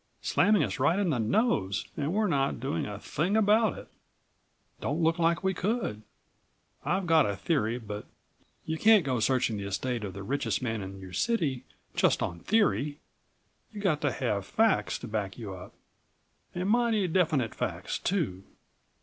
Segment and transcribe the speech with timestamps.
[0.23, 3.87] Slamming us right in the nose and we're not doing a thing about it.
[4.79, 6.01] Don't look like we could.
[6.83, 8.07] I've got a theory but
[8.65, 12.39] you can't go searching the estate of the richest man in your city just on
[12.39, 12.97] theory;
[13.71, 15.71] you've got to have49 facts to back you up,
[16.55, 18.41] and mighty definite facts, too."